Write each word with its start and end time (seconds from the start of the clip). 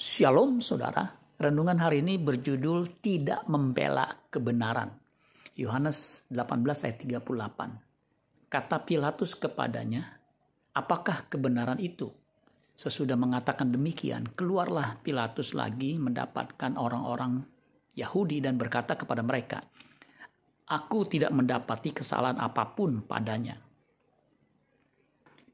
Shalom 0.00 0.64
saudara, 0.64 1.12
renungan 1.36 1.76
hari 1.76 2.00
ini 2.00 2.16
berjudul 2.16 3.04
Tidak 3.04 3.44
Membela 3.52 4.08
Kebenaran. 4.32 4.88
Yohanes 5.60 6.24
18 6.32 6.88
ayat 6.88 7.20
38. 7.20 8.48
Kata 8.48 8.80
Pilatus 8.80 9.36
kepadanya, 9.36 10.08
apakah 10.72 11.28
kebenaran 11.28 11.76
itu? 11.76 12.08
Sesudah 12.72 13.12
mengatakan 13.12 13.68
demikian, 13.68 14.24
keluarlah 14.32 14.96
Pilatus 15.04 15.52
lagi 15.52 16.00
mendapatkan 16.00 16.80
orang-orang 16.80 17.44
Yahudi 17.92 18.40
dan 18.40 18.56
berkata 18.56 18.96
kepada 18.96 19.20
mereka, 19.20 19.60
Aku 20.64 21.04
tidak 21.12 21.28
mendapati 21.36 21.92
kesalahan 21.92 22.40
apa 22.40 22.72
pun 22.72 23.04
padanya 23.04 23.60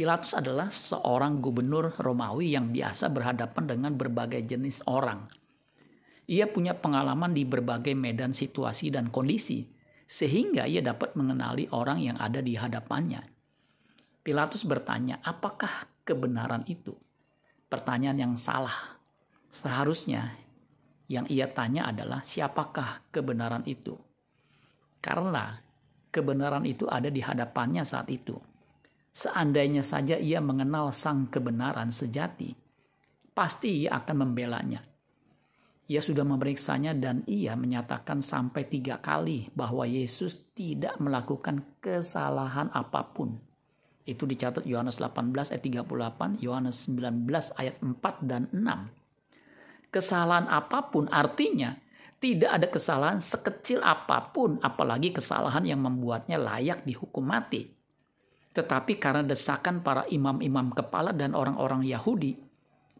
Pilatus 0.00 0.32
adalah 0.32 0.72
seorang 0.72 1.44
gubernur 1.44 1.92
Romawi 2.00 2.56
yang 2.56 2.72
biasa 2.72 3.12
berhadapan 3.12 3.68
dengan 3.68 3.92
berbagai 4.00 4.40
jenis 4.48 4.80
orang. 4.88 5.28
Ia 6.24 6.48
punya 6.48 6.72
pengalaman 6.72 7.36
di 7.36 7.44
berbagai 7.44 7.92
medan 7.92 8.32
situasi 8.32 8.88
dan 8.88 9.12
kondisi, 9.12 9.68
sehingga 10.08 10.64
ia 10.64 10.80
dapat 10.80 11.20
mengenali 11.20 11.68
orang 11.76 12.00
yang 12.00 12.16
ada 12.16 12.40
di 12.40 12.56
hadapannya. 12.56 13.20
Pilatus 14.24 14.64
bertanya, 14.64 15.20
"Apakah 15.20 15.84
kebenaran 16.00 16.64
itu?" 16.64 16.96
Pertanyaan 17.68 18.16
yang 18.16 18.34
salah. 18.40 18.96
Seharusnya 19.52 20.32
yang 21.12 21.28
ia 21.28 21.44
tanya 21.52 21.92
adalah, 21.92 22.24
"Siapakah 22.24 23.12
kebenaran 23.12 23.68
itu?" 23.68 24.00
Karena 25.04 25.60
kebenaran 26.08 26.64
itu 26.64 26.88
ada 26.88 27.12
di 27.12 27.20
hadapannya 27.20 27.84
saat 27.84 28.08
itu 28.08 28.48
Seandainya 29.10 29.82
saja 29.82 30.14
ia 30.14 30.38
mengenal 30.38 30.94
sang 30.94 31.26
kebenaran 31.26 31.90
sejati, 31.90 32.54
pasti 33.34 33.84
ia 33.86 33.98
akan 33.98 34.16
membelanya. 34.26 34.80
Ia 35.90 35.98
sudah 35.98 36.22
memeriksanya 36.22 36.94
dan 36.94 37.26
ia 37.26 37.58
menyatakan 37.58 38.22
sampai 38.22 38.70
tiga 38.70 39.02
kali 39.02 39.50
bahwa 39.50 39.82
Yesus 39.82 40.54
tidak 40.54 40.94
melakukan 41.02 41.82
kesalahan 41.82 42.70
apa 42.70 43.10
pun. 43.10 43.34
Itu 44.06 44.22
dicatat 44.22 44.62
Yohanes 44.70 45.02
18 45.02 45.50
ayat 45.50 45.62
38, 45.66 46.46
Yohanes 46.46 46.86
19 46.86 47.26
ayat 47.58 47.76
4 47.82 48.22
dan 48.22 48.46
6. 48.54 49.90
Kesalahan 49.90 50.46
apa 50.46 50.86
pun 50.94 51.10
artinya 51.10 51.74
tidak 52.22 52.50
ada 52.54 52.66
kesalahan 52.70 53.18
sekecil 53.18 53.82
apa 53.82 54.30
pun 54.30 54.62
apalagi 54.62 55.10
kesalahan 55.10 55.66
yang 55.66 55.82
membuatnya 55.82 56.38
layak 56.38 56.86
dihukum 56.86 57.26
mati. 57.26 57.79
Tetapi 58.50 58.98
karena 58.98 59.22
desakan 59.22 59.78
para 59.78 60.02
imam-imam 60.10 60.74
kepala 60.74 61.14
dan 61.14 61.38
orang-orang 61.38 61.86
Yahudi, 61.86 62.34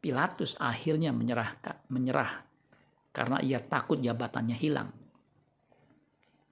Pilatus 0.00 0.56
akhirnya 0.60 1.12
menyerah, 1.12 1.56
menyerah 1.88 2.44
karena 3.12 3.40
ia 3.40 3.60
takut 3.60 4.00
jabatannya 4.00 4.56
hilang. 4.56 4.90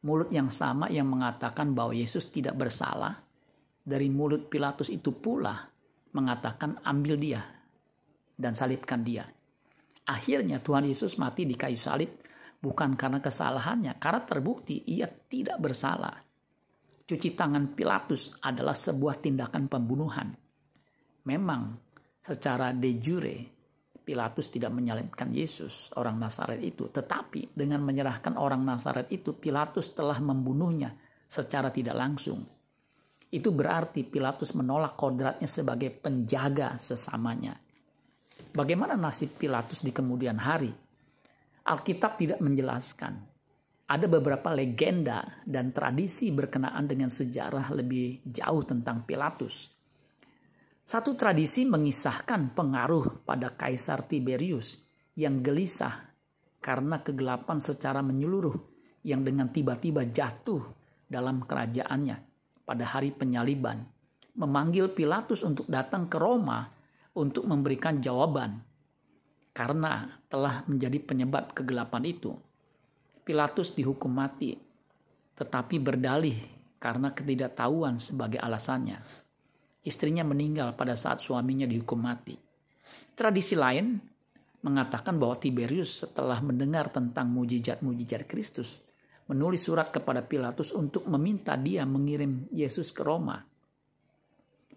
Mulut 0.02 0.32
yang 0.32 0.48
sama 0.48 0.88
yang 0.88 1.08
mengatakan 1.08 1.72
bahwa 1.76 1.92
Yesus 1.92 2.32
tidak 2.32 2.56
bersalah, 2.56 3.20
dari 3.82 4.08
mulut 4.08 4.46
Pilatus 4.48 4.88
itu 4.88 5.10
pula 5.12 5.68
mengatakan 6.12 6.80
ambil 6.84 7.16
dia 7.16 7.42
dan 8.36 8.54
salibkan 8.56 9.04
dia. 9.04 9.24
Akhirnya 10.08 10.58
Tuhan 10.58 10.88
Yesus 10.88 11.18
mati 11.18 11.46
di 11.46 11.54
kayu 11.54 11.78
salib 11.78 12.10
bukan 12.62 12.94
karena 12.98 13.18
kesalahannya, 13.22 13.96
karena 13.98 14.20
terbukti 14.26 14.82
ia 14.86 15.06
tidak 15.06 15.58
bersalah 15.58 16.31
cuci 17.12 17.36
tangan 17.36 17.76
Pilatus 17.76 18.40
adalah 18.40 18.72
sebuah 18.72 19.20
tindakan 19.20 19.68
pembunuhan. 19.68 20.32
Memang 21.28 21.62
secara 22.24 22.72
de 22.72 22.96
jure 22.96 23.36
Pilatus 24.00 24.48
tidak 24.48 24.72
menyalibkan 24.72 25.28
Yesus, 25.28 25.92
orang 26.00 26.16
Nazaret 26.16 26.58
itu, 26.64 26.88
tetapi 26.88 27.52
dengan 27.52 27.84
menyerahkan 27.84 28.40
orang 28.40 28.64
Nazaret 28.64 29.12
itu 29.12 29.36
Pilatus 29.36 29.92
telah 29.92 30.16
membunuhnya 30.24 30.96
secara 31.28 31.68
tidak 31.68 32.00
langsung. 32.00 32.40
Itu 33.28 33.52
berarti 33.52 34.08
Pilatus 34.08 34.56
menolak 34.56 34.96
kodratnya 34.96 35.46
sebagai 35.46 35.92
penjaga 35.92 36.80
sesamanya. 36.80 37.52
Bagaimana 38.56 38.96
nasib 38.96 39.36
Pilatus 39.36 39.84
di 39.84 39.92
kemudian 39.92 40.40
hari? 40.40 40.72
Alkitab 41.62 42.16
tidak 42.16 42.40
menjelaskan 42.40 43.31
ada 43.92 44.08
beberapa 44.08 44.48
legenda 44.56 45.44
dan 45.44 45.68
tradisi 45.68 46.32
berkenaan 46.32 46.88
dengan 46.88 47.12
sejarah 47.12 47.68
lebih 47.76 48.24
jauh 48.24 48.64
tentang 48.64 49.04
Pilatus. 49.04 49.68
Satu 50.80 51.12
tradisi 51.12 51.68
mengisahkan 51.68 52.56
pengaruh 52.56 53.20
pada 53.28 53.52
Kaisar 53.52 54.08
Tiberius 54.08 54.80
yang 55.12 55.44
gelisah 55.44 56.08
karena 56.64 57.04
kegelapan 57.04 57.60
secara 57.60 58.00
menyeluruh 58.00 58.56
yang 59.04 59.20
dengan 59.20 59.52
tiba-tiba 59.52 60.08
jatuh 60.08 60.72
dalam 61.04 61.44
kerajaannya 61.44 62.16
pada 62.64 62.96
hari 62.96 63.12
penyaliban, 63.12 63.84
memanggil 64.32 64.88
Pilatus 64.96 65.44
untuk 65.44 65.68
datang 65.68 66.08
ke 66.08 66.16
Roma 66.16 66.64
untuk 67.12 67.44
memberikan 67.44 68.00
jawaban 68.00 68.56
karena 69.52 70.08
telah 70.32 70.64
menjadi 70.64 70.96
penyebab 71.04 71.52
kegelapan 71.52 72.08
itu 72.08 72.32
Pilatus 73.22 73.70
dihukum 73.78 74.10
mati, 74.10 74.58
tetapi 75.38 75.78
berdalih 75.78 76.34
karena 76.82 77.14
ketidaktahuan 77.14 78.02
sebagai 78.02 78.42
alasannya. 78.42 78.98
Istrinya 79.86 80.26
meninggal 80.26 80.74
pada 80.74 80.98
saat 80.98 81.22
suaminya 81.22 81.62
dihukum 81.62 82.02
mati. 82.02 82.34
Tradisi 83.14 83.54
lain 83.54 83.94
mengatakan 84.66 85.22
bahwa 85.22 85.38
Tiberius 85.38 86.02
setelah 86.02 86.42
mendengar 86.42 86.90
tentang 86.90 87.30
mujizat-mujizat 87.30 88.26
Kristus, 88.26 88.82
menulis 89.30 89.62
surat 89.62 89.94
kepada 89.94 90.26
Pilatus 90.26 90.74
untuk 90.74 91.06
meminta 91.06 91.54
dia 91.54 91.86
mengirim 91.86 92.50
Yesus 92.50 92.90
ke 92.90 93.06
Roma. 93.06 93.38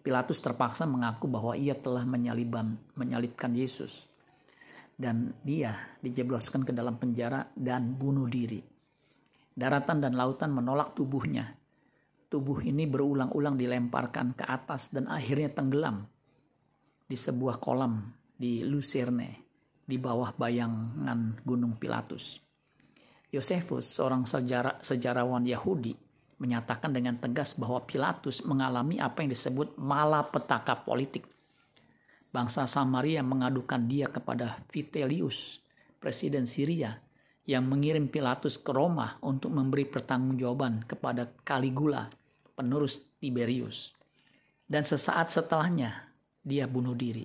Pilatus 0.05 0.37
terpaksa 0.37 0.85
mengaku 0.85 1.25
bahwa 1.25 1.57
ia 1.57 1.73
telah 1.73 2.05
menyalibkan 2.05 3.51
Yesus 3.57 4.05
dan 4.95 5.35
dia 5.43 5.99
dijebloskan 5.99 6.63
ke 6.63 6.71
dalam 6.71 6.95
penjara 6.95 7.51
dan 7.51 7.95
bunuh 7.95 8.31
diri. 8.31 8.63
Daratan 9.55 10.03
dan 10.03 10.15
lautan 10.15 10.51
menolak 10.51 10.95
tubuhnya. 10.95 11.55
Tubuh 12.27 12.59
ini 12.63 12.87
berulang-ulang 12.87 13.55
dilemparkan 13.55 14.35
ke 14.35 14.43
atas 14.43 14.91
dan 14.91 15.07
akhirnya 15.07 15.51
tenggelam 15.51 16.03
di 17.05 17.15
sebuah 17.15 17.61
kolam 17.61 18.11
di 18.35 18.65
Lucerne 18.65 19.45
di 19.85 19.95
bawah 20.01 20.33
bayangan 20.35 21.39
Gunung 21.45 21.77
Pilatus. 21.77 22.41
Yosefus, 23.29 23.85
seorang 23.85 24.25
sejarawan 24.81 25.45
Yahudi, 25.45 25.93
menyatakan 26.39 26.91
dengan 26.91 27.15
tegas 27.19 27.55
bahwa 27.55 27.83
Pilatus 27.83 28.43
mengalami 28.43 28.99
apa 28.99 29.23
yang 29.23 29.31
disebut 29.31 29.77
malapetaka 29.79 30.83
politik 30.83 31.34
bangsa 32.35 32.67
Samaria 32.67 33.23
mengadukan 33.23 33.87
dia 33.87 34.11
kepada 34.11 34.59
Vitellius, 34.67 35.63
presiden 36.03 36.43
Syria, 36.43 36.99
yang 37.47 37.63
mengirim 37.71 38.11
Pilatus 38.11 38.59
ke 38.59 38.75
Roma 38.75 39.15
untuk 39.23 39.55
memberi 39.55 39.87
pertanggungjawaban 39.87 40.83
kepada 40.83 41.31
Caligula, 41.47 42.11
penerus 42.51 42.99
Tiberius. 43.23 43.95
Dan 44.67 44.83
sesaat 44.83 45.31
setelahnya, 45.31 46.11
dia 46.43 46.67
bunuh 46.67 46.97
diri. 46.97 47.23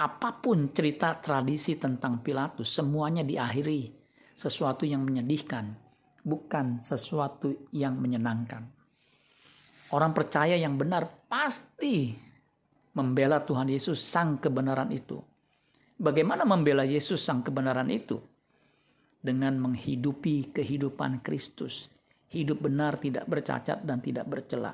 Apa 0.00 0.40
pun 0.40 0.72
cerita 0.72 1.12
tradisi 1.20 1.76
tentang 1.76 2.24
Pilatus, 2.24 2.72
semuanya 2.72 3.20
diakhiri 3.20 3.92
sesuatu 4.32 4.88
yang 4.88 5.04
menyedihkan, 5.04 5.76
bukan 6.24 6.80
sesuatu 6.80 7.68
yang 7.72 8.00
menyenangkan. 8.00 8.64
Orang 9.92 10.12
percaya 10.12 10.56
yang 10.56 10.76
benar 10.80 11.28
pasti 11.30 12.25
membela 12.96 13.44
Tuhan 13.44 13.68
Yesus 13.68 14.00
sang 14.00 14.40
kebenaran 14.40 14.88
itu. 14.88 15.20
Bagaimana 16.00 16.48
membela 16.48 16.80
Yesus 16.88 17.20
sang 17.20 17.44
kebenaran 17.44 17.92
itu? 17.92 18.16
Dengan 19.20 19.60
menghidupi 19.60 20.56
kehidupan 20.56 21.20
Kristus. 21.20 21.92
Hidup 22.32 22.64
benar 22.64 22.96
tidak 22.96 23.28
bercacat 23.28 23.84
dan 23.84 24.00
tidak 24.00 24.24
bercela. 24.24 24.72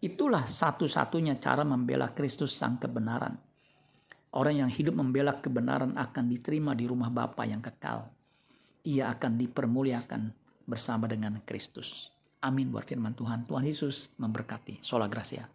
Itulah 0.00 0.48
satu-satunya 0.48 1.36
cara 1.36 1.60
membela 1.62 2.08
Kristus 2.16 2.56
sang 2.56 2.80
kebenaran. 2.80 3.36
Orang 4.32 4.60
yang 4.64 4.70
hidup 4.72 4.96
membela 4.96 5.36
kebenaran 5.40 5.96
akan 5.96 6.24
diterima 6.28 6.72
di 6.72 6.88
rumah 6.88 7.12
Bapa 7.12 7.48
yang 7.48 7.60
kekal. 7.64 8.08
Ia 8.88 9.12
akan 9.12 9.40
dipermuliakan 9.40 10.22
bersama 10.68 11.08
dengan 11.08 11.40
Kristus. 11.44 12.12
Amin 12.44 12.70
buat 12.70 12.86
firman 12.86 13.16
Tuhan. 13.16 13.48
Tuhan 13.48 13.64
Yesus 13.66 14.12
memberkati. 14.20 14.84
Sola 14.84 15.08
Gracia. 15.10 15.48